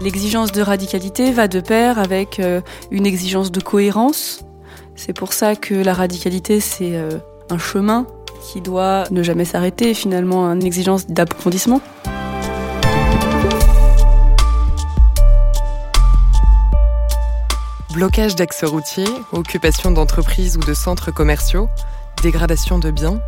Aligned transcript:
L'exigence 0.00 0.52
de 0.52 0.62
radicalité 0.62 1.32
va 1.32 1.48
de 1.48 1.58
pair 1.58 1.98
avec 1.98 2.38
euh, 2.38 2.60
une 2.92 3.04
exigence 3.04 3.50
de 3.50 3.60
cohérence. 3.60 4.44
C'est 4.94 5.12
pour 5.12 5.32
ça 5.32 5.56
que 5.56 5.74
la 5.74 5.92
radicalité, 5.92 6.60
c'est 6.60 6.94
euh, 6.94 7.18
un 7.50 7.58
chemin 7.58 8.06
qui 8.40 8.60
doit 8.60 9.04
ne 9.10 9.24
jamais 9.24 9.44
s'arrêter, 9.44 9.94
finalement 9.94 10.46
une 10.52 10.64
exigence 10.64 11.08
d'approfondissement. 11.08 11.80
Blocage 17.92 18.36
d'axes 18.36 18.62
routiers, 18.62 19.08
occupation 19.32 19.90
d'entreprises 19.90 20.56
ou 20.56 20.60
de 20.60 20.74
centres 20.74 21.10
commerciaux, 21.10 21.68
dégradation 22.22 22.78
de 22.78 22.92
biens. 22.92 23.20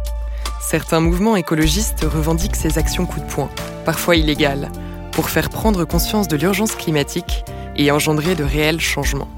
Certains 0.61 1.01
mouvements 1.01 1.35
écologistes 1.35 2.05
revendiquent 2.05 2.55
ces 2.55 2.79
actions 2.79 3.07
coup 3.07 3.19
de 3.19 3.27
poing, 3.27 3.51
parfois 3.85 4.15
illégales, 4.15 4.71
pour 5.13 5.31
faire 5.31 5.51
prendre 5.51 5.85
conscience 5.85 6.29
de 6.29 6.37
l'urgence 6.37 6.75
climatique 6.75 7.45
et 7.77 7.91
engendrer 7.91 8.35
de 8.35 8.45
réels 8.45 8.81
changements. 8.81 9.29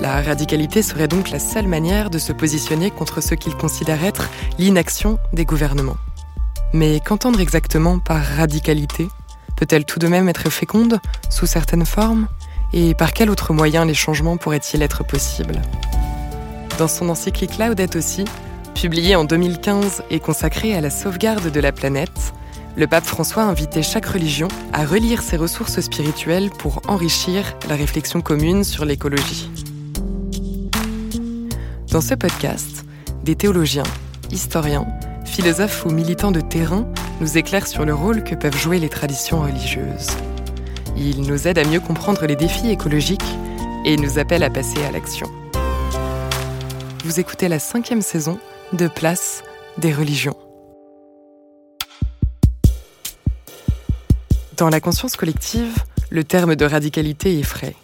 La 0.00 0.20
radicalité 0.20 0.82
serait 0.82 1.08
donc 1.08 1.30
la 1.30 1.38
seule 1.38 1.68
manière 1.68 2.10
de 2.10 2.18
se 2.18 2.32
positionner 2.32 2.90
contre 2.90 3.20
ce 3.22 3.34
qu'ils 3.34 3.54
considèrent 3.54 4.04
être 4.04 4.28
l'inaction 4.58 5.18
des 5.32 5.44
gouvernements. 5.44 5.96
Mais 6.72 7.00
qu'entendre 7.00 7.40
exactement 7.40 8.00
par 8.00 8.20
radicalité? 8.20 9.06
Peut-elle 9.56 9.84
tout 9.84 10.00
de 10.00 10.08
même 10.08 10.28
être 10.28 10.50
féconde, 10.50 10.98
sous 11.30 11.46
certaines 11.46 11.86
formes? 11.86 12.26
Et 12.72 12.94
par 12.94 13.12
quel 13.12 13.30
autre 13.30 13.52
moyen 13.52 13.84
les 13.84 13.94
changements 13.94 14.36
pourraient-ils 14.36 14.82
être 14.82 15.04
possibles? 15.04 15.62
Dans 16.76 16.88
son 16.88 17.08
encyclique 17.08 17.56
Laudato 17.58 17.96
aussi, 17.98 18.24
publié 18.74 19.14
en 19.14 19.22
2015 19.22 20.02
et 20.10 20.18
consacré 20.18 20.74
à 20.74 20.80
la 20.80 20.90
sauvegarde 20.90 21.52
de 21.52 21.60
la 21.60 21.70
planète, 21.70 22.34
le 22.76 22.86
pape 22.86 23.04
François 23.04 23.44
invitait 23.44 23.82
chaque 23.82 24.06
religion 24.06 24.48
à 24.72 24.84
relire 24.84 25.22
ses 25.22 25.36
ressources 25.36 25.80
spirituelles 25.80 26.50
pour 26.50 26.82
enrichir 26.88 27.56
la 27.68 27.76
réflexion 27.76 28.20
commune 28.20 28.64
sur 28.64 28.84
l'écologie. 28.84 29.50
Dans 31.90 32.00
ce 32.00 32.14
podcast, 32.14 32.84
des 33.22 33.36
théologiens, 33.36 33.84
historiens, 34.32 34.86
philosophes 35.24 35.86
ou 35.86 35.90
militants 35.90 36.32
de 36.32 36.40
terrain 36.40 36.86
nous 37.20 37.38
éclairent 37.38 37.68
sur 37.68 37.84
le 37.84 37.94
rôle 37.94 38.24
que 38.24 38.34
peuvent 38.34 38.58
jouer 38.58 38.80
les 38.80 38.88
traditions 38.88 39.42
religieuses. 39.42 40.08
Ils 40.96 41.22
nous 41.22 41.46
aident 41.46 41.58
à 41.58 41.64
mieux 41.64 41.80
comprendre 41.80 42.26
les 42.26 42.36
défis 42.36 42.70
écologiques 42.70 43.20
et 43.84 43.96
nous 43.96 44.18
appellent 44.18 44.42
à 44.42 44.50
passer 44.50 44.82
à 44.84 44.90
l'action. 44.90 45.26
Vous 47.04 47.20
écoutez 47.20 47.48
la 47.48 47.58
cinquième 47.58 48.02
saison 48.02 48.38
de 48.72 48.88
Place 48.88 49.44
des 49.78 49.92
religions. 49.92 50.36
Dans 54.56 54.68
la 54.68 54.80
conscience 54.80 55.16
collective, 55.16 55.74
le 56.10 56.22
terme 56.22 56.54
de 56.54 56.64
radicalité 56.64 57.40
est 57.40 57.44
frais. 57.44 57.74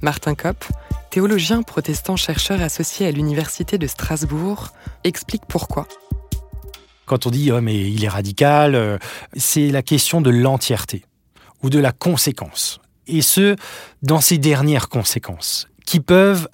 Martin 0.00 0.36
Kopp, 0.36 0.64
théologien 1.10 1.62
protestant 1.62 2.14
chercheur 2.14 2.62
associé 2.62 3.08
à 3.08 3.10
l'Université 3.10 3.78
de 3.78 3.86
Strasbourg, 3.88 4.68
explique 5.02 5.42
pourquoi. 5.48 5.88
Quand 7.06 7.26
on 7.26 7.30
dit 7.30 7.50
oh, 7.50 7.60
mais 7.60 7.90
il 7.90 8.04
est 8.04 8.08
radical, 8.08 8.76
euh, 8.76 8.98
c'est 9.36 9.70
la 9.70 9.82
question 9.82 10.20
de 10.20 10.30
l'entièreté 10.30 11.04
ou 11.64 11.70
de 11.70 11.80
la 11.80 11.90
conséquence. 11.90 12.80
Et 13.08 13.20
ce, 13.20 13.56
dans 14.02 14.20
ces 14.20 14.38
dernières 14.38 14.88
conséquences, 14.88 15.68
qui 15.84 15.98
peuvent 15.98 16.48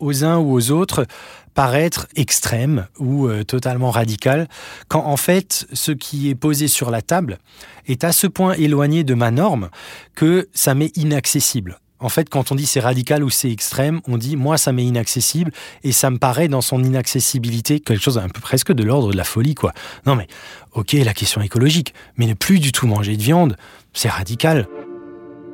aux 0.00 0.24
uns 0.24 0.38
ou 0.38 0.52
aux 0.52 0.70
autres 0.70 1.06
paraître 1.54 2.06
extrême 2.16 2.86
ou 2.98 3.26
euh, 3.26 3.44
totalement 3.44 3.90
radical, 3.90 4.48
quand 4.88 5.04
en 5.04 5.16
fait 5.16 5.66
ce 5.72 5.92
qui 5.92 6.30
est 6.30 6.34
posé 6.34 6.68
sur 6.68 6.90
la 6.90 7.02
table 7.02 7.38
est 7.86 8.04
à 8.04 8.12
ce 8.12 8.26
point 8.26 8.54
éloigné 8.54 9.04
de 9.04 9.14
ma 9.14 9.30
norme 9.30 9.68
que 10.14 10.48
ça 10.52 10.74
m'est 10.74 10.96
inaccessible. 10.96 11.78
En 12.02 12.08
fait, 12.08 12.30
quand 12.30 12.50
on 12.50 12.54
dit 12.54 12.64
c'est 12.64 12.80
radical 12.80 13.22
ou 13.22 13.28
c'est 13.28 13.50
extrême, 13.50 14.00
on 14.08 14.16
dit 14.16 14.36
moi 14.36 14.56
ça 14.56 14.72
m'est 14.72 14.84
inaccessible 14.84 15.52
et 15.84 15.92
ça 15.92 16.10
me 16.10 16.18
paraît 16.18 16.48
dans 16.48 16.62
son 16.62 16.82
inaccessibilité 16.82 17.78
quelque 17.80 18.02
chose 18.02 18.16
un 18.16 18.28
peu 18.28 18.40
presque 18.40 18.72
de 18.72 18.82
l'ordre 18.82 19.12
de 19.12 19.16
la 19.16 19.24
folie 19.24 19.54
quoi. 19.54 19.72
Non 20.06 20.16
mais 20.16 20.26
ok 20.72 20.92
la 20.92 21.12
question 21.12 21.42
écologique, 21.42 21.92
mais 22.16 22.26
ne 22.26 22.34
plus 22.34 22.58
du 22.58 22.72
tout 22.72 22.86
manger 22.86 23.16
de 23.16 23.22
viande, 23.22 23.56
c'est 23.92 24.08
radical. 24.08 24.66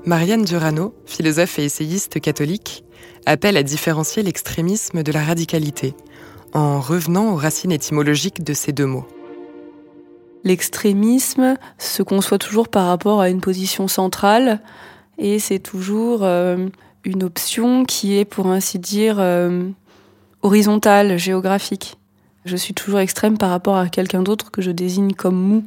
Marianne 0.06 0.44
Durano, 0.44 0.94
philosophe 1.04 1.58
et 1.58 1.64
essayiste 1.64 2.20
catholique, 2.20 2.84
appelle 3.26 3.56
à 3.56 3.64
différencier 3.64 4.22
l'extrémisme 4.22 5.02
de 5.02 5.10
la 5.10 5.24
radicalité, 5.24 5.94
en 6.54 6.80
revenant 6.80 7.32
aux 7.32 7.36
racines 7.36 7.72
étymologiques 7.72 8.44
de 8.44 8.54
ces 8.54 8.70
deux 8.72 8.86
mots. 8.86 9.04
L'extrémisme 10.44 11.56
se 11.78 12.04
conçoit 12.04 12.38
toujours 12.38 12.68
par 12.68 12.86
rapport 12.86 13.20
à 13.20 13.30
une 13.30 13.40
position 13.40 13.88
centrale, 13.88 14.60
et 15.18 15.40
c'est 15.40 15.58
toujours 15.58 16.20
euh, 16.22 16.68
une 17.02 17.24
option 17.24 17.84
qui 17.84 18.16
est, 18.16 18.24
pour 18.24 18.46
ainsi 18.46 18.78
dire, 18.78 19.16
euh, 19.18 19.68
horizontale, 20.42 21.18
géographique. 21.18 21.96
Je 22.44 22.56
suis 22.56 22.74
toujours 22.74 23.00
extrême 23.00 23.38
par 23.38 23.50
rapport 23.50 23.76
à 23.76 23.88
quelqu'un 23.88 24.22
d'autre 24.22 24.52
que 24.52 24.62
je 24.62 24.70
désigne 24.70 25.14
comme 25.14 25.34
mou. 25.36 25.64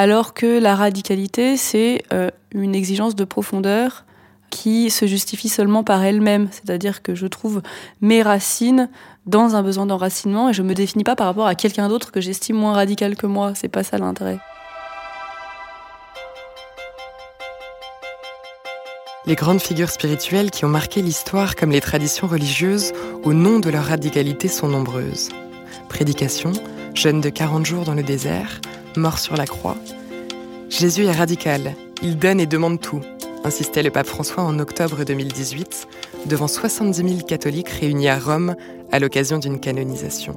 Alors 0.00 0.32
que 0.32 0.58
la 0.58 0.76
radicalité, 0.76 1.58
c'est 1.58 2.04
euh, 2.10 2.30
une 2.52 2.74
exigence 2.74 3.14
de 3.14 3.24
profondeur 3.24 4.06
qui 4.48 4.88
se 4.88 5.04
justifie 5.04 5.50
seulement 5.50 5.84
par 5.84 6.02
elle-même. 6.02 6.48
C'est-à-dire 6.52 7.02
que 7.02 7.14
je 7.14 7.26
trouve 7.26 7.60
mes 8.00 8.22
racines 8.22 8.88
dans 9.26 9.56
un 9.56 9.62
besoin 9.62 9.84
d'enracinement 9.84 10.48
et 10.48 10.54
je 10.54 10.62
me 10.62 10.72
définis 10.72 11.04
pas 11.04 11.16
par 11.16 11.26
rapport 11.26 11.46
à 11.46 11.54
quelqu'un 11.54 11.90
d'autre 11.90 12.12
que 12.12 12.22
j'estime 12.22 12.56
moins 12.56 12.72
radical 12.72 13.14
que 13.14 13.26
moi. 13.26 13.52
C'est 13.54 13.68
pas 13.68 13.84
ça 13.84 13.98
l'intérêt. 13.98 14.38
Les 19.26 19.34
grandes 19.34 19.60
figures 19.60 19.90
spirituelles 19.90 20.50
qui 20.50 20.64
ont 20.64 20.70
marqué 20.70 21.02
l'histoire 21.02 21.56
comme 21.56 21.72
les 21.72 21.82
traditions 21.82 22.26
religieuses 22.26 22.92
au 23.22 23.34
nom 23.34 23.58
de 23.58 23.68
leur 23.68 23.84
radicalité 23.84 24.48
sont 24.48 24.68
nombreuses. 24.68 25.28
Prédication, 25.90 26.52
jeûne 26.94 27.20
de 27.20 27.28
40 27.28 27.66
jours 27.66 27.84
dans 27.84 27.92
le 27.92 28.02
désert, 28.02 28.62
mort 28.96 29.18
sur 29.18 29.36
la 29.36 29.46
croix. 29.46 29.76
Jésus 30.68 31.04
est 31.04 31.12
radical, 31.12 31.74
il 32.02 32.16
donne 32.16 32.40
et 32.40 32.46
demande 32.46 32.80
tout, 32.80 33.00
insistait 33.44 33.82
le 33.82 33.90
pape 33.90 34.06
François 34.06 34.42
en 34.42 34.58
octobre 34.58 35.04
2018 35.04 35.88
devant 36.26 36.48
70 36.48 36.96
000 36.96 37.26
catholiques 37.26 37.68
réunis 37.68 38.08
à 38.08 38.18
Rome 38.18 38.54
à 38.92 38.98
l'occasion 38.98 39.38
d'une 39.38 39.60
canonisation. 39.60 40.36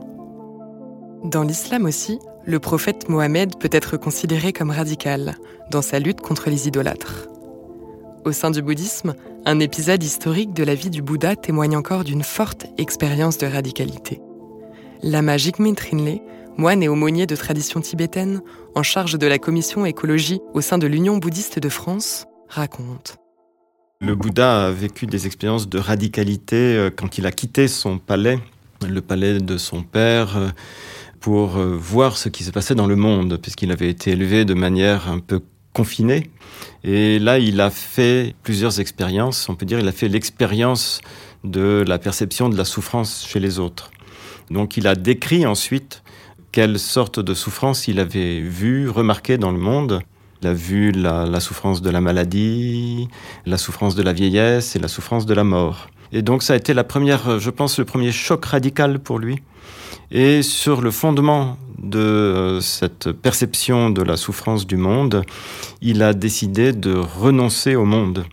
Dans 1.24 1.44
l'islam 1.44 1.86
aussi, 1.86 2.20
le 2.46 2.60
prophète 2.60 3.08
Mohammed 3.08 3.58
peut 3.58 3.70
être 3.72 3.96
considéré 3.98 4.52
comme 4.52 4.72
radical 4.72 5.38
dans 5.72 5.82
sa 5.82 6.00
lutte 6.00 6.22
contre 6.22 6.50
les 6.50 6.68
idolâtres. 6.68 7.28
Au 8.26 8.32
sein 8.32 8.52
du 8.52 8.62
bouddhisme, 8.62 9.16
un 9.46 9.60
épisode 9.60 10.04
historique 10.04 10.54
de 10.54 10.64
la 10.64 10.76
vie 10.76 10.90
du 10.90 11.02
Bouddha 11.02 11.36
témoigne 11.36 11.76
encore 11.76 12.04
d'une 12.04 12.24
forte 12.24 12.66
expérience 12.78 13.38
de 13.38 13.48
radicalité. 13.48 14.22
Lama 15.02 15.36
Jigme 15.38 15.74
Trinley, 15.76 16.22
moine 16.58 16.84
et 16.84 16.88
aumônier 16.88 17.26
de 17.26 17.36
tradition 17.36 17.82
tibétaine, 17.82 18.42
en 18.76 18.84
charge 18.84 19.18
de 19.18 19.28
la 19.28 19.40
commission 19.40 19.86
écologie 19.86 20.40
au 20.54 20.62
sein 20.62 20.78
de 20.78 20.88
l'Union 20.88 21.18
bouddhiste 21.18 21.60
de 21.60 21.70
France, 21.70 22.26
raconte. 22.50 23.18
Le 24.02 24.16
Bouddha 24.16 24.68
a 24.68 24.72
vécu 24.72 25.06
des 25.06 25.28
expériences 25.28 25.70
de 25.70 25.80
radicalité 25.80 26.58
euh, 26.58 26.90
quand 26.90 27.18
il 27.18 27.26
a 27.26 27.32
quitté 27.32 27.68
son 27.68 27.98
palais, 27.98 28.38
le 28.86 29.02
palais 29.02 29.40
de 29.40 29.58
son 29.58 29.82
père, 29.82 30.36
euh, 30.36 30.50
pour 31.22 31.58
euh, 31.58 31.78
voir 31.78 32.18
ce 32.18 32.28
qui 32.28 32.44
se 32.44 32.52
passait 32.52 32.76
dans 32.76 32.88
le 32.88 32.98
monde, 32.98 33.40
puisqu'il 33.42 33.72
avait 33.72 33.90
été 33.90 34.12
élevé 34.12 34.44
de 34.44 34.54
manière 34.54 35.10
un 35.10 35.20
peu 35.20 35.42
confinée. 35.72 36.30
Et 36.84 37.18
là, 37.18 37.40
il 37.40 37.62
a 37.62 37.70
fait 37.70 38.36
plusieurs 38.44 38.80
expériences. 38.80 39.48
On 39.48 39.56
peut 39.56 39.66
dire 39.66 39.80
il 39.80 39.88
a 39.88 39.94
fait 39.94 40.10
l'expérience 40.10 41.00
de 41.44 41.84
la 41.88 41.98
perception 41.98 42.50
de 42.50 42.58
la 42.58 42.66
souffrance 42.66 43.26
chez 43.28 43.40
les 43.40 43.60
autres. 43.60 43.92
Donc 44.50 44.78
il 44.78 44.88
a 44.88 44.96
décrit 44.96 45.46
ensuite 45.46 46.03
quelle 46.54 46.80
sorte 46.80 47.20
de 47.20 47.34
souffrance 47.34 47.90
il 47.90 48.00
avait 48.00 48.40
vu, 48.40 48.90
remarqué 48.90 49.38
dans 49.38 49.52
le 49.52 49.60
monde 49.60 50.02
il 50.42 50.48
a 50.48 50.54
vu 50.54 50.92
la, 50.92 51.40
souffrance 51.40 51.82
de 51.82 51.90
la 51.90 52.02
maladie, 52.02 53.08
la 53.46 53.58
souffrance 53.58 53.96
de 53.96 54.04
la 54.04 54.12
vieillesse 54.12 54.76
et 54.76 54.80
la 54.80 54.90
souffrance 54.90 55.26
de 55.26 55.34
la 55.34 55.46
mort. 55.46 55.88
Et 56.12 56.22
donc 56.22 56.44
ça 56.44 56.52
a 56.52 56.58
été 56.58 56.74
la 56.74 56.84
première, 56.84 57.40
je 57.40 57.50
pense, 57.50 57.80
le 57.80 57.86
premier 57.86 58.12
choc 58.12 58.44
radical 58.44 59.00
pour 59.00 59.20
lui. 59.20 59.42
Et 60.12 60.42
sur 60.42 60.82
le 60.82 60.92
fondement 60.92 61.58
de 61.82 61.98
euh, 61.98 62.60
cette 62.60 63.14
perception 63.14 63.90
de 63.90 64.02
la 64.02 64.18
souffrance 64.18 64.68
du 64.68 64.76
monde, 64.76 65.24
il 65.82 66.04
a 66.04 66.14
décidé 66.14 66.74
de 66.74 66.94
renoncer 66.94 67.76
au 67.76 67.86
monde. 67.86 68.26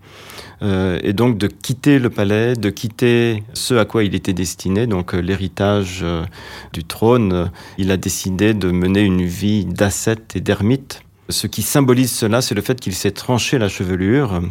Euh, 0.63 0.99
et 1.03 1.13
donc 1.13 1.39
de 1.39 1.47
quitter 1.47 1.99
le 1.99 2.11
palais, 2.11 2.55
de 2.55 2.69
quitter 2.71 3.43
ce 3.55 3.75
à 3.75 3.85
quoi 3.87 4.05
il 4.05 4.15
était 4.15 4.35
destiné, 4.35 4.87
donc 4.87 5.15
euh, 5.15 5.21
l'héritage 5.21 6.05
du 6.73 6.85
trône. 6.85 7.51
Il 7.79 7.91
a 7.91 7.97
décidé 7.97 8.55
de 8.55 8.71
mener 8.71 9.01
une 9.01 9.25
vie 9.25 9.65
d'ascète 9.65 10.37
et 10.37 10.41
d'ermite. 10.41 11.03
Ce 11.29 11.47
qui 11.47 11.63
symbolise 11.63 12.11
cela, 12.11 12.43
c'est 12.43 12.55
le 12.55 12.63
fait 12.63 12.79
qu'il 12.81 12.95
s'est 12.95 13.13
tranché 13.13 13.59
la 13.59 13.69
chevelure. 13.69 14.43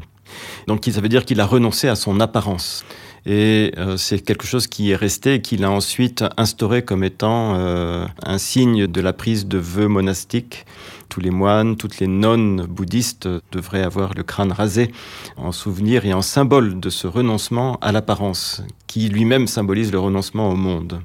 Donc 0.68 0.88
ça 0.92 1.02
veut 1.02 1.10
dire 1.10 1.26
qu'il 1.26 1.42
a 1.42 1.46
renoncé 1.46 1.88
à 1.88 1.96
son 1.96 2.20
apparence. 2.20 2.86
Et 3.26 3.74
euh, 3.78 3.98
c'est 3.98 4.20
quelque 4.20 4.46
chose 4.46 4.68
qui 4.68 4.92
est 4.92 4.96
resté 4.96 5.36
et 5.36 5.42
qu'il 5.42 5.64
a 5.64 5.72
ensuite 5.72 6.24
instauré 6.38 6.84
comme 6.84 7.04
étant 7.04 7.56
euh, 7.56 8.06
un 8.24 8.38
signe 8.38 8.88
de 8.88 9.02
la 9.02 9.14
prise 9.14 9.48
de 9.48 9.58
vœux 9.58 9.88
monastiques. 9.88 10.66
Tous 11.10 11.20
les 11.20 11.32
moines, 11.32 11.76
toutes 11.76 12.00
les 12.00 12.08
nonnes 12.08 12.66
bouddhistes 12.66 13.28
devraient 13.52 13.84
avoir 13.84 14.14
le 14.14 14.24
crâne 14.24 14.52
rasé 14.52 14.92
en 15.38 15.52
souvenir 15.52 16.06
et 16.06 16.14
en 16.14 16.22
symbole 16.22 16.80
de 16.80 16.90
ce 16.90 17.08
renoncement 17.08 17.78
à 17.82 17.92
l'apparence, 17.92 18.62
qui 18.88 19.10
lui-même 19.10 19.48
symbolise 19.48 19.92
le 19.92 20.00
renoncement 20.00 20.50
au 20.50 20.56
monde. 20.56 21.02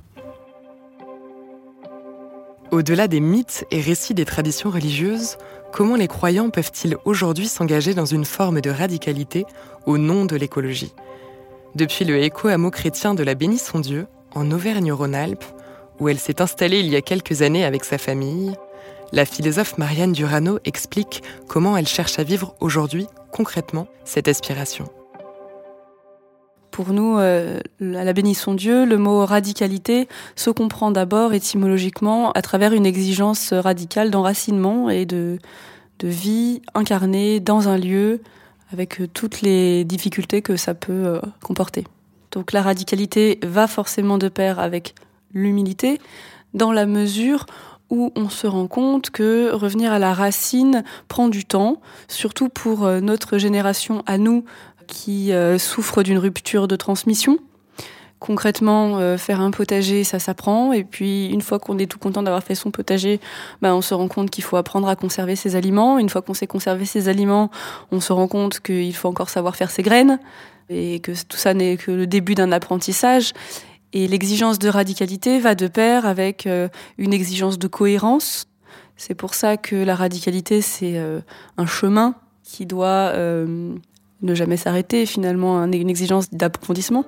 Au-delà 2.71 3.09
des 3.09 3.21
mythes 3.21 3.65
et 3.71 3.81
récits 3.81 4.15
des 4.15 4.25
traditions 4.25 4.71
religieuses, 4.71 5.37
comment 5.73 5.97
les 5.97 6.09
croyants 6.09 6.51
peuvent-ils 6.51 6.97
aujourd'hui 7.05 7.47
s'engager 7.47 7.95
dans 7.95 8.05
une 8.05 8.25
forme 8.25 8.61
de 8.61 8.71
radicalité 8.71 9.47
au 9.87 9.97
nom 9.97 10.25
de 10.25 10.37
l'écologie? 10.37 10.93
Depuis 11.75 12.05
le 12.05 12.23
éco-hameau 12.23 12.71
chrétien 12.71 13.15
de 13.15 13.23
la 13.23 13.35
Bénisson-Dieu, 13.35 14.07
en 14.35 14.51
Auvergne-Rhône-Alpes, 14.51 15.45
où 16.01 16.09
elle 16.09 16.19
s'est 16.19 16.41
installée 16.41 16.81
il 16.81 16.89
y 16.89 16.97
a 16.97 17.03
quelques 17.03 17.43
années 17.43 17.65
avec 17.65 17.85
sa 17.85 17.99
famille, 17.99 18.55
la 19.13 19.25
philosophe 19.25 19.79
Marianne 19.79 20.13
Durano 20.13 20.59
explique 20.65 21.23
comment 21.47 21.77
elle 21.77 21.87
cherche 21.87 22.19
à 22.19 22.25
vivre 22.25 22.55
aujourd'hui, 22.61 23.07
concrètement, 23.31 23.87
cette 24.05 24.29
aspiration. 24.29 24.89
Pour 26.71 26.93
nous, 26.93 27.19
euh, 27.19 27.61
à 27.81 28.03
la 28.03 28.13
bénisson 28.13 28.55
Dieu, 28.55 28.85
le 28.85 28.99
mot 28.99 29.25
radicalité 29.25 30.09
se 30.35 30.51
comprend 30.51 30.91
d'abord 30.91 31.33
étymologiquement 31.33 32.33
à 32.33 32.43
travers 32.43 32.73
une 32.73 32.87
exigence 32.87 33.53
radicale 33.53 34.11
d'enracinement 34.11 34.91
et 34.91 35.07
de, 35.07 35.39
de 36.01 36.09
vie 36.09 36.63
incarnée 36.75 37.39
dans 37.39 37.69
un 37.69 37.79
lieu, 37.79 38.21
avec 38.73 39.01
euh, 39.01 39.09
toutes 39.13 39.43
les 39.43 39.85
difficultés 39.85 40.43
que 40.43 40.57
ça 40.57 40.75
peut 40.75 40.93
euh, 40.93 41.21
comporter. 41.43 41.85
Donc 42.33 42.53
la 42.53 42.63
radicalité 42.63 43.39
va 43.43 43.67
forcément 43.67 44.19
de 44.19 44.29
pair 44.29 44.59
avec 44.59 44.95
l'humilité, 45.33 46.01
dans 46.53 46.73
la 46.73 46.87
mesure 46.87 47.47
où 47.91 48.13
on 48.17 48.29
se 48.29 48.47
rend 48.47 48.67
compte 48.67 49.11
que 49.11 49.51
revenir 49.53 49.93
à 49.93 49.99
la 49.99 50.15
racine 50.15 50.85
prend 51.09 51.29
du 51.29 51.45
temps, 51.45 51.81
surtout 52.09 52.49
pour 52.49 52.85
euh, 52.85 53.01
notre 53.01 53.39
génération 53.39 54.03
à 54.07 54.19
nous 54.19 54.45
qui 54.87 55.33
souffre 55.59 56.03
d'une 56.03 56.19
rupture 56.19 56.69
de 56.69 56.77
transmission. 56.77 57.39
Concrètement, 58.25 58.97
euh, 59.01 59.19
faire 59.19 59.43
un 59.43 59.51
potager, 59.51 60.03
ça 60.03 60.19
s'apprend. 60.19 60.73
Et 60.73 60.83
puis, 60.83 61.27
une 61.27 61.43
fois 61.43 61.59
qu'on 61.59 61.77
est 61.77 61.85
tout 61.85 61.99
content 61.99 62.23
d'avoir 62.23 62.43
fait 62.43 62.55
son 62.55 62.71
potager, 62.71 63.21
bah, 63.61 63.75
on 63.75 63.83
se 63.83 63.93
rend 63.93 64.09
compte 64.09 64.31
qu'il 64.31 64.43
faut 64.43 64.57
apprendre 64.57 64.89
à 64.89 64.97
conserver 64.97 65.37
ses 65.37 65.57
aliments. 65.57 65.99
Une 65.99 66.09
fois 66.09 66.23
qu'on 66.23 66.33
sait 66.33 66.47
conserver 66.47 66.87
ses 66.87 67.11
aliments, 67.11 67.51
on 67.93 68.01
se 68.01 68.15
rend 68.15 68.27
compte 68.27 68.61
qu'il 68.61 68.97
faut 68.97 69.09
encore 69.09 69.29
savoir 69.29 69.57
faire 69.57 69.71
ses 69.71 69.83
graines 69.83 70.19
et 70.71 71.01
que 71.01 71.13
tout 71.29 71.37
ça 71.37 71.53
n'est 71.53 71.77
que 71.77 71.91
le 71.91 72.07
début 72.07 72.35
d'un 72.35 72.51
apprentissage. 72.51 73.35
Et 73.93 74.09
l'exigence 74.09 74.59
de 74.59 74.71
radicalité 74.71 75.39
va 75.39 75.55
de 75.55 75.67
pair 75.67 76.07
avec 76.07 76.47
euh, 76.47 76.69
une 76.97 77.13
exigence 77.13 77.59
de 77.59 77.69
cohérence. 77.69 78.47
C'est 78.97 79.15
pour 79.15 79.35
ça 79.35 79.59
que 79.59 79.77
la 79.77 79.95
radicalité, 79.95 80.63
c'est 80.63 80.97
euh, 80.97 81.21
un 81.59 81.67
chemin 81.67 82.15
qui 82.43 82.65
doit 82.65 83.13
ne 83.15 84.35
jamais 84.35 84.57
s'arrêter, 84.57 85.05
finalement, 85.05 85.63
une 85.63 85.91
exigence 85.91 86.31
d'approfondissement. 86.31 87.05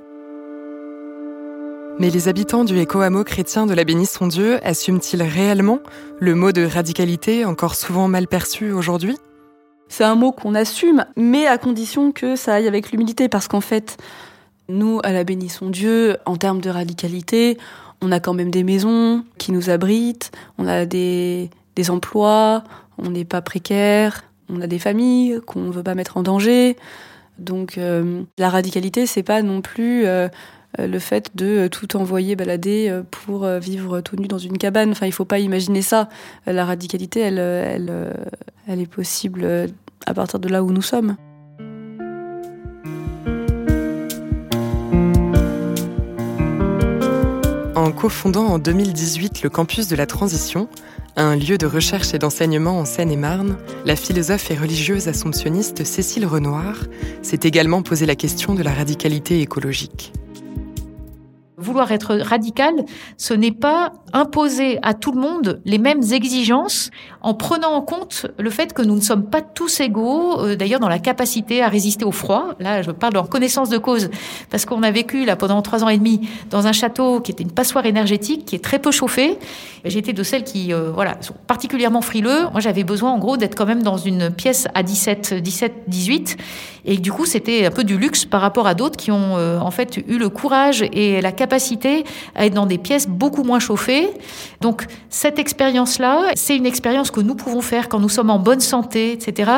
Mais 1.99 2.11
les 2.11 2.29
habitants 2.29 2.65
du 2.65 2.79
éco-hameau 2.79 3.25
chrétien 3.25 3.65
de 3.65 3.73
la 3.73 3.85
Bénisson-Dieu 3.85 4.59
assument-ils 4.63 5.23
réellement 5.23 5.79
le 6.21 6.35
mot 6.35 6.53
de 6.53 6.63
radicalité 6.63 7.47
encore 7.47 7.75
souvent 7.75 8.07
mal 8.07 8.29
perçu 8.29 8.71
aujourd'hui? 8.71 9.17
C'est 9.89 10.05
un 10.05 10.15
mot 10.15 10.31
qu'on 10.31 10.55
assume, 10.55 11.07
mais 11.17 11.47
à 11.47 11.57
condition 11.57 12.13
que 12.13 12.37
ça 12.37 12.55
aille 12.55 12.69
avec 12.69 12.93
l'humilité, 12.93 13.31
parce 13.31 13.49
qu'en 13.49 13.63
fait, 13.63 13.97
nous, 14.69 15.01
à 15.05 15.13
la 15.13 15.25
Bénisson-Dieu, 15.25 16.19
en 16.27 16.37
termes 16.37 16.61
de 16.61 16.69
radicalité, 16.69 17.57
on 18.03 18.13
a 18.13 18.21
quand 18.21 18.35
même 18.35 18.51
des 18.51 18.63
maisons 18.63 19.25
qui 19.39 19.53
nous 19.53 19.71
abritent, 19.71 20.33
on 20.59 20.67
a 20.67 20.85
des, 20.85 21.49
emplois, 21.89 22.65
on 22.99 23.09
n'est 23.09 23.25
pas 23.25 23.41
précaire, 23.41 24.25
on 24.51 24.61
a 24.61 24.67
des 24.67 24.79
familles 24.79 25.41
qu'on 25.47 25.61
ne 25.61 25.73
veut 25.73 25.83
pas 25.83 25.95
mettre 25.95 26.19
en 26.19 26.23
danger. 26.23 26.77
Donc 27.39 27.79
euh, 27.79 28.23
la 28.37 28.51
radicalité, 28.51 29.07
c'est 29.07 29.23
pas 29.23 29.41
non 29.41 29.63
plus 29.63 30.05
euh, 30.05 30.29
le 30.79 30.99
fait 30.99 31.31
de 31.35 31.47
euh, 31.47 31.69
tout 31.69 31.97
envoyer 31.97 32.37
balader 32.37 32.89
euh, 32.89 33.03
pour 33.11 33.47
vivre 33.47 34.01
tout 34.01 34.17
nu 34.17 34.29
dans 34.29 34.39
une 34.39 34.59
cabane. 34.59 34.91
Enfin, 34.91 35.07
il 35.07 35.13
faut 35.13 35.25
pas 35.25 35.39
imaginer 35.39 35.83
ça. 35.83 36.09
La 36.47 36.65
radicalité, 36.65 37.21
elle, 37.21 37.39
elle, 37.39 38.13
elle 38.67 38.81
est 38.81 38.91
possible 38.91 39.69
à 40.07 40.15
partir 40.15 40.39
de 40.39 40.49
là 40.49 40.63
où 40.63 40.73
nous 40.73 40.83
sommes. 40.83 41.17
En 47.75 47.93
cofondant 47.93 48.47
en 48.47 48.59
2018 48.59 49.43
le 49.43 49.51
campus 49.51 49.87
de 49.87 49.97
la 49.97 50.07
transition, 50.07 50.69
un 51.17 51.37
lieu 51.37 51.57
de 51.57 51.67
recherche 51.67 52.13
et 52.15 52.19
d'enseignement 52.19 52.79
en 52.79 52.85
Seine-et-Marne, 52.85 53.57
la 53.85 53.97
philosophe 53.97 54.51
et 54.51 54.57
religieuse 54.57 55.09
assomptionniste 55.09 55.85
Cécile 55.85 56.27
Renoir 56.27 56.75
s'est 57.23 57.41
également 57.43 57.83
posé 57.83 58.05
la 58.05 58.15
question 58.15 58.55
de 58.55 58.63
la 58.63 58.73
radicalité 58.73 59.41
écologique. 59.41 60.13
Vouloir 61.67 61.91
être 61.91 62.15
radical, 62.15 62.73
ce 63.17 63.35
n'est 63.35 63.51
pas 63.51 63.93
imposer 64.17 64.79
à 64.83 64.95
tout 64.95 65.13
le 65.13 65.21
monde 65.21 65.61
les 65.65 65.79
mêmes 65.79 66.03
exigences 66.13 66.91
en 67.23 67.35
prenant 67.35 67.73
en 67.73 67.83
compte 67.83 68.27
le 68.39 68.51
fait 68.51 68.73
que 68.73 68.83
nous 68.83 68.95
ne 68.95 69.01
sommes 69.01 69.25
pas 69.25 69.41
tous 69.41 69.81
égaux, 69.81 70.41
euh, 70.41 70.57
d'ailleurs 70.57 70.81
dans 70.81 70.89
la 70.89 70.99
capacité 70.99 71.63
à 71.63 71.69
résister 71.69 72.05
au 72.05 72.13
froid. 72.13 72.55
Là, 72.61 72.83
je 72.83 72.91
parle 72.91 73.17
en 73.17 73.25
connaissance 73.25 73.69
de 73.69 73.79
cause, 73.79 74.11
parce 74.51 74.65
qu'on 74.65 74.83
a 74.83 74.91
vécu 74.91 75.25
là 75.25 75.37
pendant 75.37 75.61
trois 75.63 75.83
ans 75.83 75.89
et 75.89 75.99
demi 75.99 76.29
dans 76.51 76.67
un 76.67 76.73
château 76.73 77.21
qui 77.21 77.33
était 77.33 77.43
une 77.43 77.51
passoire 77.51 77.87
énergétique, 77.87 78.45
qui 78.45 78.55
est 78.55 78.65
très 78.65 78.79
peu 78.79 78.91
chauffé. 78.91 79.39
J'étais 79.85 80.13
de 80.13 80.23
celles 80.23 80.45
qui, 80.45 80.73
euh, 80.73 80.91
voilà, 80.93 81.17
sont 81.21 81.35
particulièrement 81.47 82.03
frileux. 82.03 82.45
Moi, 82.53 82.61
j'avais 82.61 82.85
besoin 82.85 83.13
en 83.13 83.19
gros 83.19 83.37
d'être 83.37 83.57
quand 83.57 83.67
même 83.67 83.83
dans 83.83 83.97
une 83.97 84.31
pièce 84.31 84.69
à 84.75 84.83
17, 84.83 85.35
17, 85.35 85.73
18, 85.89 86.37
et 86.85 86.99
du 86.99 87.11
coup, 87.11 87.27
c'était 87.27 87.67
un 87.67 87.71
peu 87.71 87.83
du 87.83 87.99
luxe 87.99 88.25
par 88.25 88.41
rapport 88.41 88.67
à 88.67 88.75
d'autres 88.75 88.97
qui 88.97 89.11
ont 89.11 89.37
euh, 89.37 89.59
en 89.59 89.73
fait 89.73 89.97
eu 89.97 90.19
le 90.19 90.29
courage 90.29 90.85
et 90.93 91.21
la 91.21 91.33
capacité 91.33 91.47
capacité 91.47 92.05
à 92.35 92.47
être 92.47 92.55
dans 92.55 92.67
des 92.67 92.79
pièces 92.79 93.09
beaucoup 93.09 93.45
moins 93.45 93.61
chauffées. 93.61 94.06
Donc 94.61 94.87
cette 95.11 95.39
expérience-là, 95.39 96.31
c'est 96.35 96.57
une 96.57 96.67
expérience 96.67 97.11
que 97.11 97.21
nous 97.21 97.35
pouvons 97.35 97.61
faire 97.61 97.89
quand 97.89 98.01
nous 98.01 98.09
sommes 98.09 98.31
en 98.31 98.39
bonne 98.39 98.61
santé, 98.61 99.13
etc. 99.13 99.51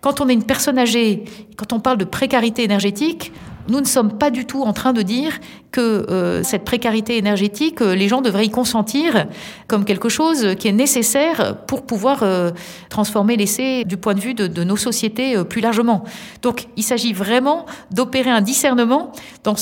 Quand 0.00 0.20
on 0.20 0.28
est 0.28 0.34
une 0.34 0.44
personne 0.44 0.78
âgée, 0.78 1.24
quand 1.56 1.72
on 1.72 1.80
parle 1.80 1.98
de 1.98 2.04
précarité 2.04 2.62
énergétique, 2.62 3.32
nous 3.68 3.80
ne 3.80 3.86
sommes 3.86 4.18
pas 4.18 4.30
du 4.30 4.44
tout 4.44 4.62
en 4.62 4.72
train 4.72 4.92
de 4.92 5.02
dire 5.02 5.38
que 5.70 5.80
euh, 5.80 6.42
cette 6.42 6.64
précarité 6.64 7.16
énergétique, 7.16 7.80
euh, 7.80 7.94
les 7.94 8.08
gens 8.08 8.20
devraient 8.20 8.46
y 8.46 8.50
consentir 8.50 9.26
comme 9.68 9.84
quelque 9.84 10.08
chose 10.08 10.54
qui 10.58 10.68
est 10.68 10.72
nécessaire 10.72 11.56
pour 11.66 11.86
pouvoir 11.86 12.22
euh, 12.22 12.50
transformer 12.90 13.36
l'essai 13.36 13.84
du 13.84 13.96
point 13.96 14.14
de 14.14 14.20
vue 14.20 14.34
de, 14.34 14.64
nos 14.64 14.76
sociétés 14.76 15.42
plus 15.44 15.60
largement. 15.60 16.04
Donc 16.42 16.68
il 16.76 16.82
s'agit 16.82 17.12
vraiment 17.12 17.66
d'opérer 17.90 18.30
un 18.30 18.40
discernement 18.40 19.12
dans 19.42 19.54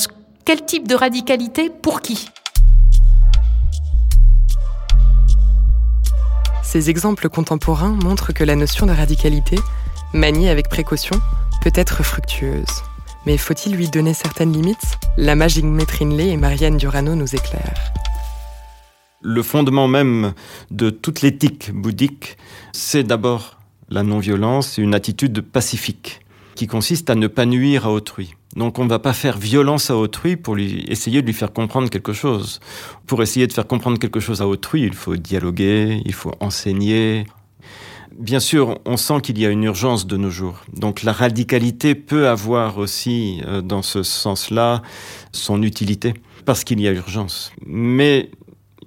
quel 0.44 0.64
type 0.64 0.88
de 0.88 0.94
radicalité 0.94 1.70
pour 1.70 2.00
qui 2.00 2.26
Ces 6.72 6.88
exemples 6.88 7.28
contemporains 7.28 7.98
montrent 8.02 8.32
que 8.32 8.44
la 8.44 8.56
notion 8.56 8.86
de 8.86 8.92
radicalité, 8.92 9.56
maniée 10.14 10.48
avec 10.48 10.70
précaution, 10.70 11.20
peut 11.60 11.70
être 11.74 12.02
fructueuse. 12.02 12.64
Mais 13.26 13.36
faut-il 13.36 13.76
lui 13.76 13.90
donner 13.90 14.14
certaines 14.14 14.54
limites? 14.54 14.96
La 15.18 15.34
magie 15.34 15.62
Métrinley 15.62 16.30
et 16.30 16.38
Marianne 16.38 16.78
Durano 16.78 17.14
nous 17.14 17.34
éclairent. 17.34 17.92
Le 19.20 19.42
fondement 19.42 19.86
même 19.86 20.32
de 20.70 20.88
toute 20.88 21.20
l'éthique 21.20 21.72
bouddhique, 21.74 22.38
c'est 22.72 23.04
d'abord 23.04 23.58
la 23.90 24.02
non-violence 24.02 24.78
et 24.78 24.82
une 24.82 24.94
attitude 24.94 25.42
pacifique 25.42 26.21
qui 26.54 26.66
consiste 26.66 27.10
à 27.10 27.14
ne 27.14 27.26
pas 27.26 27.46
nuire 27.46 27.86
à 27.86 27.92
autrui. 27.92 28.34
Donc 28.56 28.78
on 28.78 28.84
ne 28.84 28.88
va 28.88 28.98
pas 28.98 29.12
faire 29.12 29.38
violence 29.38 29.90
à 29.90 29.96
autrui 29.96 30.36
pour 30.36 30.58
essayer 30.58 31.22
de 31.22 31.26
lui 31.26 31.32
faire 31.32 31.52
comprendre 31.52 31.88
quelque 31.88 32.12
chose. 32.12 32.60
Pour 33.06 33.22
essayer 33.22 33.46
de 33.46 33.52
faire 33.52 33.66
comprendre 33.66 33.98
quelque 33.98 34.20
chose 34.20 34.42
à 34.42 34.46
autrui, 34.46 34.82
il 34.82 34.94
faut 34.94 35.16
dialoguer, 35.16 36.02
il 36.04 36.12
faut 36.12 36.32
enseigner. 36.40 37.26
Bien 38.18 38.40
sûr, 38.40 38.78
on 38.84 38.98
sent 38.98 39.22
qu'il 39.22 39.38
y 39.38 39.46
a 39.46 39.48
une 39.48 39.64
urgence 39.64 40.06
de 40.06 40.18
nos 40.18 40.30
jours. 40.30 40.60
Donc 40.74 41.02
la 41.02 41.12
radicalité 41.12 41.94
peut 41.94 42.28
avoir 42.28 42.76
aussi, 42.76 43.40
euh, 43.46 43.62
dans 43.62 43.80
ce 43.80 44.02
sens-là, 44.02 44.82
son 45.32 45.62
utilité, 45.62 46.12
parce 46.44 46.62
qu'il 46.62 46.78
y 46.80 46.88
a 46.88 46.92
urgence. 46.92 47.52
Mais 47.64 48.30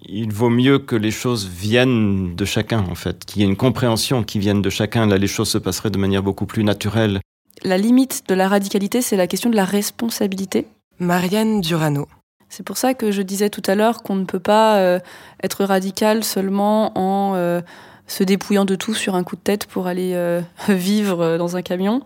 il 0.07 0.31
vaut 0.31 0.51
mieux 0.51 0.77
que 0.77 0.95
les 0.95 1.09
choses 1.09 1.47
viennent 1.47 2.35
de 2.35 2.45
chacun, 2.45 2.85
en 2.89 2.93
fait, 2.93 3.25
qu'il 3.25 3.41
y 3.41 3.45
ait 3.45 3.47
une 3.47 3.55
compréhension 3.55 4.23
qui 4.23 4.37
vienne 4.37 4.61
de 4.61 4.69
chacun. 4.69 5.07
Là, 5.07 5.17
les 5.17 5.27
choses 5.27 5.49
se 5.49 5.57
passeraient 5.57 5.89
de 5.89 5.97
manière 5.97 6.21
beaucoup 6.21 6.45
plus 6.45 6.63
naturelle. 6.63 7.19
La 7.63 7.77
limite 7.77 8.27
de 8.27 8.35
la 8.35 8.47
radicalité, 8.47 9.01
c'est 9.01 9.15
la 9.15 9.27
question 9.27 9.49
de 9.49 9.55
la 9.55 9.65
responsabilité. 9.65 10.67
Marianne 10.99 11.61
Durano. 11.61 12.07
C'est 12.49 12.63
pour 12.63 12.77
ça 12.77 12.93
que 12.93 13.11
je 13.11 13.21
disais 13.21 13.49
tout 13.49 13.63
à 13.67 13.75
l'heure 13.75 14.03
qu'on 14.03 14.15
ne 14.15 14.25
peut 14.25 14.39
pas 14.39 14.77
euh, 14.77 14.99
être 15.43 15.63
radical 15.65 16.23
seulement 16.23 16.97
en 16.97 17.33
euh, 17.35 17.61
se 18.07 18.23
dépouillant 18.23 18.65
de 18.65 18.75
tout 18.75 18.93
sur 18.93 19.15
un 19.15 19.23
coup 19.23 19.35
de 19.35 19.41
tête 19.41 19.65
pour 19.65 19.87
aller 19.87 20.11
euh, 20.13 20.41
vivre 20.69 21.37
dans 21.37 21.57
un 21.57 21.61
camion. 21.61 22.01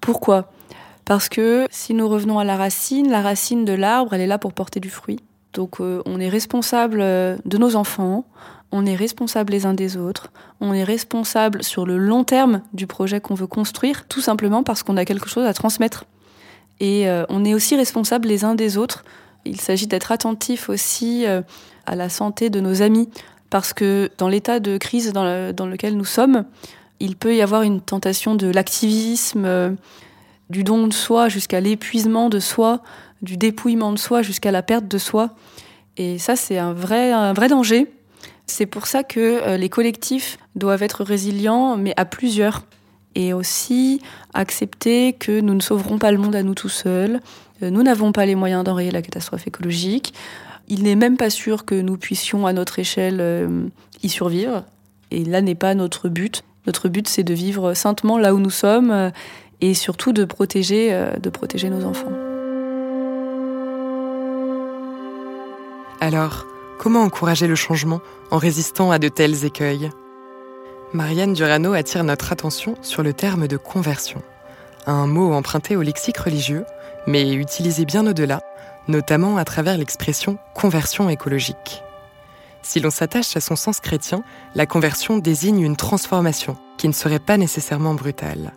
Pourquoi? 0.00 0.52
Parce 1.04 1.28
que 1.28 1.66
si 1.70 1.94
nous 1.94 2.08
revenons 2.08 2.38
à 2.38 2.44
la 2.44 2.56
racine, 2.56 3.10
la 3.10 3.22
racine 3.22 3.64
de 3.64 3.72
l'arbre, 3.72 4.12
elle 4.14 4.20
est 4.20 4.26
là 4.26 4.38
pour 4.38 4.52
porter 4.52 4.80
du 4.80 4.90
fruit. 4.90 5.20
Donc 5.56 5.80
on 5.80 6.20
est 6.20 6.28
responsable 6.28 6.98
de 6.98 7.58
nos 7.58 7.74
enfants, 7.74 8.24
on 8.70 8.86
est 8.86 8.94
responsable 8.94 9.52
les 9.52 9.66
uns 9.66 9.74
des 9.74 9.96
autres, 9.96 10.30
on 10.60 10.72
est 10.72 10.84
responsable 10.84 11.64
sur 11.64 11.84
le 11.84 11.98
long 11.98 12.22
terme 12.22 12.60
du 12.72 12.86
projet 12.86 13.20
qu'on 13.20 13.34
veut 13.34 13.48
construire, 13.48 14.06
tout 14.06 14.20
simplement 14.20 14.62
parce 14.62 14.84
qu'on 14.84 14.96
a 14.96 15.04
quelque 15.04 15.28
chose 15.28 15.46
à 15.46 15.54
transmettre. 15.54 16.04
Et 16.78 17.08
on 17.30 17.44
est 17.44 17.54
aussi 17.54 17.74
responsable 17.74 18.28
les 18.28 18.44
uns 18.44 18.54
des 18.54 18.76
autres 18.76 19.02
il 19.46 19.60
s'agit 19.60 19.86
d'être 19.86 20.12
attentif 20.12 20.68
aussi 20.68 21.26
euh, 21.26 21.42
à 21.86 21.94
la 21.94 22.08
santé 22.08 22.50
de 22.50 22.60
nos 22.60 22.82
amis, 22.82 23.08
parce 23.50 23.72
que 23.72 24.10
dans 24.18 24.28
l'état 24.28 24.60
de 24.60 24.76
crise 24.76 25.12
dans, 25.12 25.24
lequel 25.24 25.96
nous 25.96 26.04
sommes, 26.04 26.44
il 27.00 27.16
peut 27.16 27.34
y 27.34 27.42
avoir 27.42 27.62
une 27.62 27.80
tentation 27.80 28.34
de 28.34 28.48
l'activisme, 28.48 29.44
euh, 29.44 29.70
du 30.50 30.64
don 30.64 30.86
de 30.86 30.92
soi 30.92 31.28
jusqu'à 31.28 31.60
l'épuisement 31.60 32.28
de 32.28 32.38
soi, 32.40 32.80
du 33.22 33.36
dépouillement 33.36 33.92
de 33.92 33.98
soi 33.98 34.22
jusqu'à 34.22 34.50
la 34.50 34.62
perte 34.62 34.88
de 34.88 34.98
soi. 34.98 35.34
Et 35.96 36.18
ça, 36.18 36.36
c'est 36.36 36.58
un 36.58 36.72
vrai, 36.72 37.12
un 37.12 37.32
vrai 37.32 37.48
danger. 37.48 37.86
C'est 38.46 38.66
pour 38.66 38.86
ça 38.86 39.02
que 39.02 39.20
euh, 39.20 39.56
les 39.56 39.68
collectifs 39.68 40.38
doivent 40.54 40.82
être 40.82 41.04
résilients, 41.04 41.76
mais 41.76 41.92
à 41.96 42.04
plusieurs. 42.04 42.64
Et 43.14 43.32
aussi 43.32 44.02
accepter 44.34 45.14
que 45.14 45.40
nous 45.40 45.54
ne 45.54 45.60
sauverons 45.60 45.98
pas 45.98 46.12
le 46.12 46.18
monde 46.18 46.36
à 46.36 46.42
nous 46.42 46.54
tout 46.54 46.68
seuls, 46.68 47.20
euh, 47.62 47.70
nous 47.70 47.82
n'avons 47.82 48.12
pas 48.12 48.26
les 48.26 48.34
moyens 48.34 48.62
d'enrayer 48.62 48.90
la 48.90 49.02
catastrophe 49.02 49.46
écologique. 49.46 50.12
Il 50.68 50.82
n'est 50.82 50.96
même 50.96 51.16
pas 51.16 51.30
sûr 51.30 51.64
que 51.64 51.74
nous 51.74 51.96
puissions, 51.96 52.46
à 52.46 52.52
notre 52.52 52.78
échelle, 52.78 53.18
euh, 53.20 53.66
y 54.02 54.08
survivre. 54.10 54.64
Et 55.10 55.24
là 55.24 55.40
n'est 55.40 55.54
pas 55.54 55.74
notre 55.74 56.08
but. 56.08 56.42
Notre 56.66 56.88
but, 56.88 57.08
c'est 57.08 57.22
de 57.22 57.34
vivre 57.34 57.74
saintement 57.74 58.18
là 58.18 58.34
où 58.34 58.38
nous 58.38 58.50
sommes 58.50 59.12
et 59.60 59.72
surtout 59.72 60.12
de 60.12 60.24
protéger, 60.24 60.90
de 61.22 61.30
protéger 61.30 61.70
nos 61.70 61.84
enfants. 61.84 62.25
Alors, 66.00 66.46
comment 66.78 67.02
encourager 67.02 67.46
le 67.46 67.54
changement 67.54 68.00
en 68.30 68.38
résistant 68.38 68.90
à 68.90 68.98
de 68.98 69.08
tels 69.08 69.44
écueils? 69.44 69.90
Marianne 70.92 71.32
Durano 71.32 71.72
attire 71.72 72.04
notre 72.04 72.32
attention 72.32 72.76
sur 72.82 73.02
le 73.02 73.12
terme 73.12 73.48
de 73.48 73.56
conversion, 73.56 74.22
un 74.86 75.06
mot 75.06 75.32
emprunté 75.32 75.76
au 75.76 75.82
lexique 75.82 76.18
religieux 76.18 76.64
mais 77.06 77.32
utilisé 77.34 77.84
bien 77.84 78.06
au-delà, 78.06 78.40
notamment 78.88 79.36
à 79.36 79.44
travers 79.44 79.78
l'expression 79.78 80.38
conversion 80.54 81.08
écologique. 81.08 81.82
Si 82.62 82.80
l'on 82.80 82.90
s'attache 82.90 83.36
à 83.36 83.40
son 83.40 83.56
sens 83.56 83.80
chrétien, 83.80 84.24
la 84.54 84.66
conversion 84.66 85.18
désigne 85.18 85.60
une 85.60 85.76
transformation 85.76 86.56
qui 86.78 86.88
ne 86.88 86.92
serait 86.92 87.20
pas 87.20 87.36
nécessairement 87.36 87.94
brutale. 87.94 88.52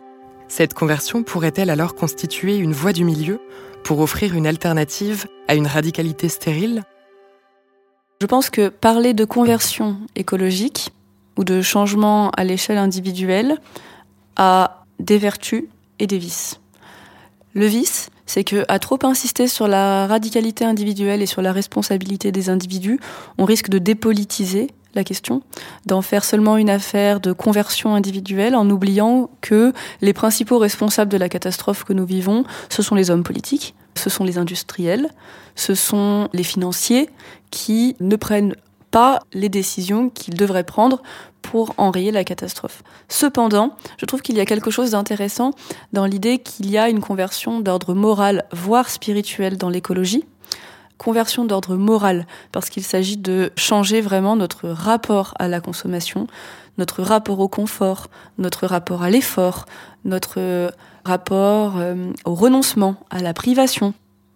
Cette 0.48 0.74
conversion 0.74 1.22
pourrait-elle 1.22 1.70
alors 1.70 1.94
constituer 1.94 2.56
une 2.56 2.72
voie 2.72 2.92
du 2.92 3.04
milieu 3.04 3.40
pour 3.84 4.00
offrir 4.00 4.34
une 4.34 4.48
alternative 4.48 5.26
à 5.46 5.54
une 5.54 5.68
radicalité 5.68 6.28
stérile? 6.28 6.82
Je 8.20 8.26
pense 8.26 8.50
que 8.50 8.68
parler 8.68 9.14
de 9.14 9.24
conversion 9.24 9.96
écologique 10.14 10.90
ou 11.38 11.44
de 11.44 11.62
changement 11.62 12.28
à 12.32 12.44
l'échelle 12.44 12.76
individuelle 12.76 13.56
a 14.36 14.84
des 14.98 15.16
vertus 15.16 15.64
et 15.98 16.06
des 16.06 16.18
vices. 16.18 16.60
Le 17.54 17.64
vice, 17.64 18.10
c'est 18.26 18.44
que 18.44 18.66
à 18.68 18.78
trop 18.78 18.98
insister 19.04 19.48
sur 19.48 19.68
la 19.68 20.06
radicalité 20.06 20.66
individuelle 20.66 21.22
et 21.22 21.26
sur 21.26 21.40
la 21.40 21.50
responsabilité 21.50 22.30
des 22.30 22.50
individus, 22.50 23.00
on 23.38 23.46
risque 23.46 23.70
de 23.70 23.78
dépolitiser 23.78 24.68
la 24.94 25.04
question, 25.04 25.42
d'en 25.86 26.02
faire 26.02 26.24
seulement 26.24 26.56
une 26.56 26.70
affaire 26.70 27.20
de 27.20 27.32
conversion 27.32 27.94
individuelle 27.94 28.54
en 28.54 28.68
oubliant 28.70 29.30
que 29.40 29.72
les 30.00 30.12
principaux 30.12 30.58
responsables 30.58 31.10
de 31.10 31.16
la 31.16 31.28
catastrophe 31.28 31.84
que 31.84 31.92
nous 31.92 32.06
vivons, 32.06 32.44
ce 32.68 32.82
sont 32.82 32.94
les 32.94 33.10
hommes 33.10 33.22
politiques, 33.22 33.74
ce 33.94 34.10
sont 34.10 34.24
les 34.24 34.38
industriels, 34.38 35.10
ce 35.54 35.74
sont 35.74 36.28
les 36.32 36.42
financiers 36.42 37.08
qui 37.50 37.96
ne 38.00 38.16
prennent 38.16 38.54
pas 38.90 39.20
les 39.32 39.48
décisions 39.48 40.08
qu'il 40.08 40.34
devrait 40.34 40.64
prendre 40.64 41.02
pour 41.42 41.74
enrayer 41.78 42.10
la 42.10 42.24
catastrophe. 42.24 42.82
Cependant, 43.08 43.74
je 43.98 44.06
trouve 44.06 44.20
qu'il 44.20 44.36
y 44.36 44.40
a 44.40 44.44
quelque 44.44 44.70
chose 44.70 44.90
d'intéressant 44.90 45.52
dans 45.92 46.06
l'idée 46.06 46.38
qu'il 46.38 46.70
y 46.70 46.76
a 46.76 46.88
une 46.88 47.00
conversion 47.00 47.60
d'ordre 47.60 47.94
moral, 47.94 48.44
voire 48.52 48.90
spirituel 48.90 49.56
dans 49.56 49.70
l'écologie. 49.70 50.24
Conversion 51.00 51.46
d'ordre 51.46 51.76
moral, 51.76 52.26
parce 52.52 52.68
qu'il 52.68 52.82
s'agit 52.82 53.16
de 53.16 53.52
changer 53.56 54.02
vraiment 54.02 54.36
notre 54.36 54.68
rapport 54.68 55.32
à 55.38 55.48
la 55.48 55.62
consommation, 55.62 56.26
notre 56.76 57.02
rapport 57.02 57.40
au 57.40 57.48
confort, 57.48 58.08
notre 58.36 58.66
rapport 58.66 59.02
à 59.02 59.08
l'effort, 59.08 59.64
notre 60.04 60.70
rapport 61.06 61.78
euh, 61.78 62.12
au 62.26 62.34
renoncement, 62.34 62.96
à 63.08 63.20
la 63.20 63.32
privation. 63.32 63.94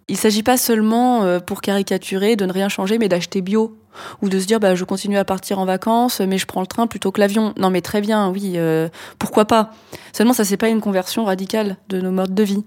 Il 0.08 0.14
ne 0.14 0.18
s'agit 0.18 0.42
pas 0.42 0.56
seulement, 0.56 1.24
euh, 1.24 1.38
pour 1.38 1.60
caricaturer, 1.60 2.34
de 2.34 2.46
ne 2.46 2.52
rien 2.54 2.70
changer, 2.70 2.96
mais 2.96 3.10
d'acheter 3.10 3.42
bio 3.42 3.76
ou 4.22 4.30
de 4.30 4.40
se 4.40 4.46
dire 4.46 4.58
bah 4.58 4.74
je 4.74 4.84
continue 4.84 5.18
à 5.18 5.24
partir 5.26 5.58
en 5.58 5.66
vacances 5.66 6.20
mais 6.20 6.38
je 6.38 6.46
prends 6.46 6.62
le 6.62 6.66
train 6.66 6.86
plutôt 6.86 7.12
que 7.12 7.20
l'avion. 7.20 7.52
Non 7.58 7.68
mais 7.68 7.82
très 7.82 8.00
bien, 8.00 8.30
oui, 8.30 8.54
euh, 8.56 8.88
pourquoi 9.18 9.44
pas? 9.44 9.70
Seulement 10.14 10.32
ça 10.32 10.46
c'est 10.46 10.56
pas 10.56 10.70
une 10.70 10.80
conversion 10.80 11.26
radicale 11.26 11.76
de 11.90 12.00
nos 12.00 12.10
modes 12.10 12.34
de 12.34 12.42
vie. 12.42 12.64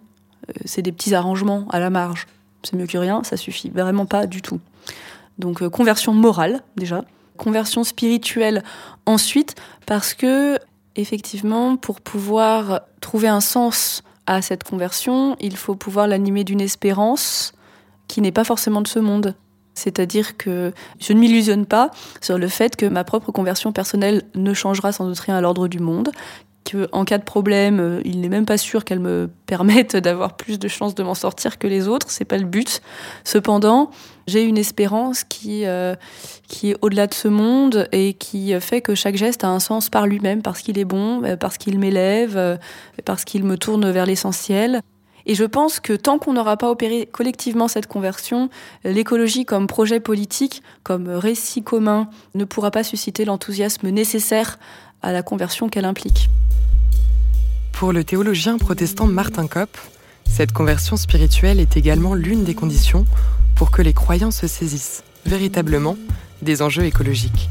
Euh, 0.49 0.53
c'est 0.65 0.83
des 0.83 0.91
petits 0.91 1.15
arrangements 1.15 1.65
à 1.71 1.79
la 1.79 1.89
marge. 1.89 2.27
C'est 2.63 2.75
mieux 2.75 2.87
que 2.87 2.97
rien, 2.97 3.23
ça 3.23 3.37
suffit 3.37 3.69
vraiment 3.69 4.05
pas 4.05 4.27
du 4.27 4.41
tout. 4.41 4.59
Donc 5.37 5.61
euh, 5.61 5.69
conversion 5.69 6.13
morale 6.13 6.61
déjà, 6.75 7.03
conversion 7.37 7.83
spirituelle 7.83 8.63
ensuite 9.05 9.55
parce 9.85 10.13
que 10.13 10.57
effectivement 10.95 11.77
pour 11.77 12.01
pouvoir 12.01 12.81
trouver 13.01 13.27
un 13.27 13.41
sens 13.41 14.03
à 14.25 14.41
cette 14.41 14.63
conversion, 14.63 15.35
il 15.39 15.55
faut 15.55 15.75
pouvoir 15.75 16.07
l'animer 16.07 16.43
d'une 16.43 16.61
espérance 16.61 17.53
qui 18.07 18.21
n'est 18.21 18.31
pas 18.31 18.43
forcément 18.43 18.81
de 18.81 18.87
ce 18.87 18.99
monde. 18.99 19.35
C'est-à-dire 19.73 20.37
que 20.37 20.73
je 20.99 21.13
ne 21.13 21.19
m'illusionne 21.19 21.65
pas 21.65 21.91
sur 22.19 22.37
le 22.37 22.47
fait 22.47 22.75
que 22.75 22.87
ma 22.87 23.03
propre 23.03 23.31
conversion 23.31 23.71
personnelle 23.71 24.23
ne 24.33 24.53
changera 24.53 24.91
sans 24.91 25.05
doute 25.05 25.19
rien 25.19 25.35
à 25.35 25.41
l'ordre 25.41 25.67
du 25.67 25.79
monde, 25.79 26.11
qu'en 26.69 27.05
cas 27.05 27.17
de 27.17 27.23
problème, 27.23 27.79
euh, 27.79 28.01
il 28.05 28.21
n'est 28.21 28.29
même 28.29 28.45
pas 28.45 28.57
sûr 28.57 28.83
qu'elle 28.83 28.99
me 28.99 29.29
permette 29.45 29.95
d'avoir 29.95 30.35
plus 30.35 30.59
de 30.59 30.67
chances 30.67 30.95
de 30.95 31.03
m'en 31.03 31.13
sortir 31.13 31.57
que 31.57 31.67
les 31.67 31.87
autres, 31.87 32.09
c'est 32.09 32.25
pas 32.25 32.37
le 32.37 32.45
but. 32.45 32.81
Cependant, 33.23 33.91
j'ai 34.27 34.43
une 34.43 34.57
espérance 34.57 35.23
qui, 35.23 35.65
euh, 35.65 35.95
qui 36.47 36.71
est 36.71 36.75
au-delà 36.81 37.07
de 37.07 37.13
ce 37.13 37.27
monde 37.27 37.87
et 37.91 38.13
qui 38.13 38.59
fait 38.59 38.81
que 38.81 38.95
chaque 38.95 39.15
geste 39.15 39.43
a 39.43 39.47
un 39.47 39.59
sens 39.59 39.89
par 39.89 40.05
lui-même, 40.07 40.41
parce 40.41 40.61
qu'il 40.61 40.77
est 40.77 40.85
bon, 40.85 41.23
euh, 41.23 41.37
parce 41.37 41.57
qu'il 41.57 41.79
m'élève, 41.79 42.59
parce 43.05 43.23
qu'il 43.23 43.43
me 43.43 43.57
tourne 43.57 43.89
vers 43.89 44.05
l'essentiel. 44.05 44.81
Et 45.29 45.35
je 45.35 45.43
pense 45.43 45.81
que 45.81 45.91
tant 45.91 46.19
qu'on 46.19 46.33
n'aura 46.33 46.55
pas 46.55 46.71
opéré 46.71 47.05
collectivement 47.11 47.67
cette 47.67 47.85
conversion, 47.85 48.49
l'écologie 48.85 49.43
comme 49.43 49.67
projet 49.67 49.99
politique, 49.99 50.63
comme 50.83 51.09
récit 51.09 51.63
commun, 51.63 52.09
ne 52.33 52.45
pourra 52.45 52.71
pas 52.71 52.83
susciter 52.83 53.25
l'enthousiasme 53.25 53.89
nécessaire 53.89 54.57
à 55.07 55.13
la 55.13 55.23
conversion 55.23 55.69
qu'elle 55.69 55.85
implique. 55.85 56.29
Pour 57.71 57.93
le 57.93 58.03
théologien 58.03 58.57
protestant 58.57 59.07
Martin 59.07 59.47
Kopp, 59.47 59.77
cette 60.25 60.51
conversion 60.51 60.97
spirituelle 60.97 61.61
est 61.61 61.77
également 61.77 62.13
l'une 62.13 62.43
des 62.43 62.53
conditions 62.53 63.05
pour 63.55 63.71
que 63.71 63.81
les 63.81 63.93
croyants 63.93 64.31
se 64.31 64.47
saisissent 64.47 65.03
véritablement 65.25 65.95
des 66.41 66.61
enjeux 66.61 66.83
écologiques. 66.83 67.49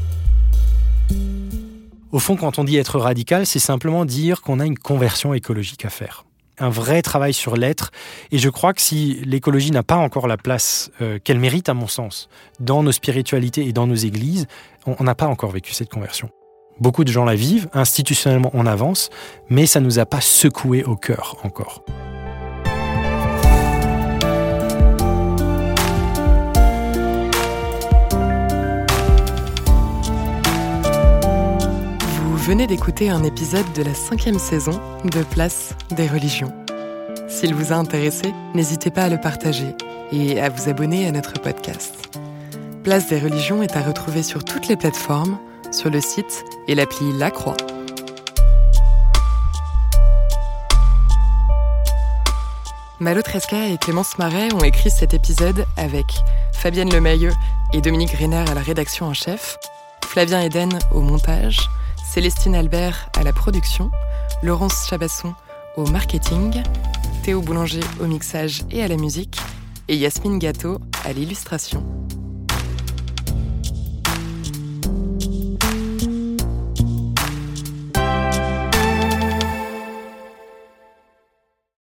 Au 2.11 2.19
fond, 2.19 2.35
quand 2.35 2.59
on 2.59 2.63
dit 2.63 2.77
être 2.77 2.99
radical, 2.99 3.47
c'est 3.47 3.57
simplement 3.57 4.05
dire 4.05 4.41
qu'on 4.43 4.59
a 4.59 4.65
une 4.65 4.77
conversion 4.77 5.33
écologique 5.33 5.83
à 5.83 5.89
faire 5.89 6.25
un 6.59 6.69
vrai 6.69 7.03
travail 7.03 7.33
sur 7.33 7.55
l'être. 7.55 7.91
Et 8.31 8.39
je 8.39 8.49
crois 8.49 8.73
que 8.73 8.81
si 8.81 9.21
l'écologie 9.25 9.69
n'a 9.69 9.83
pas 9.83 9.95
encore 9.95 10.27
la 10.27 10.37
place 10.37 10.89
euh, 11.01 11.19
qu'elle 11.23 11.37
mérite, 11.37 11.69
à 11.69 11.75
mon 11.75 11.85
sens, 11.85 12.29
dans 12.59 12.81
nos 12.81 12.91
spiritualités 12.91 13.67
et 13.67 13.73
dans 13.73 13.85
nos 13.85 13.93
églises, 13.93 14.47
on 14.87 15.03
n'a 15.03 15.13
pas 15.13 15.27
encore 15.27 15.51
vécu 15.51 15.71
cette 15.73 15.89
conversion. 15.89 16.31
Beaucoup 16.79 17.03
de 17.03 17.11
gens 17.11 17.25
la 17.25 17.35
vivent, 17.35 17.69
institutionnellement 17.73 18.51
on 18.53 18.65
avance, 18.65 19.09
mais 19.49 19.65
ça 19.65 19.79
ne 19.79 19.85
nous 19.85 19.99
a 19.99 20.05
pas 20.05 20.21
secoué 20.21 20.83
au 20.83 20.95
cœur 20.95 21.37
encore. 21.43 21.83
venez 32.47 32.65
d'écouter 32.65 33.09
un 33.09 33.25
épisode 33.25 33.65
de 33.73 33.83
la 33.83 33.93
cinquième 33.93 34.39
saison 34.39 34.79
de 35.03 35.21
Place 35.21 35.75
des 35.91 36.07
religions. 36.07 36.53
S'il 37.27 37.53
vous 37.53 37.73
a 37.73 37.75
intéressé, 37.75 38.33
n'hésitez 38.55 38.89
pas 38.89 39.03
à 39.03 39.09
le 39.09 39.19
partager 39.19 39.75
et 40.13 40.39
à 40.39 40.47
vous 40.47 40.69
abonner 40.69 41.05
à 41.07 41.11
notre 41.11 41.41
podcast. 41.41 41.93
Place 42.85 43.09
des 43.09 43.19
religions 43.19 43.63
est 43.63 43.75
à 43.75 43.81
retrouver 43.81 44.23
sur 44.23 44.45
toutes 44.45 44.69
les 44.69 44.77
plateformes, 44.77 45.37
sur 45.71 45.89
le 45.89 46.01
site 46.01 46.45
et 46.67 46.75
l'appli 46.75 47.11
La 47.13 47.31
Croix. 47.31 47.57
Malo 52.99 53.21
Tresca 53.21 53.67
et 53.67 53.77
Clémence 53.77 54.17
Marais 54.17 54.51
ont 54.53 54.63
écrit 54.63 54.89
cet 54.89 55.13
épisode 55.13 55.65
avec 55.77 56.05
Fabienne 56.53 56.91
Lemayeux 56.91 57.33
et 57.73 57.81
Dominique 57.81 58.11
Griner 58.13 58.43
à 58.49 58.53
la 58.55 58.61
rédaction 58.61 59.05
en 59.05 59.13
chef, 59.13 59.57
Flavien 60.03 60.41
Eden 60.41 60.79
au 60.91 61.01
montage, 61.01 61.69
Célestine 62.11 62.55
Albert 62.55 63.09
à 63.15 63.23
la 63.23 63.33
production, 63.33 63.91
Laurence 64.41 64.87
Chabasson 64.89 65.35
au 65.75 65.85
marketing, 65.85 66.63
Théo 67.23 67.41
Boulanger 67.41 67.81
au 67.99 68.05
mixage 68.05 68.63
et 68.71 68.81
à 68.81 68.87
la 68.87 68.97
musique, 68.97 69.37
et 69.87 69.95
Yasmine 69.95 70.39
Gâteau 70.39 70.79
à 71.05 71.13
l'illustration. 71.13 71.83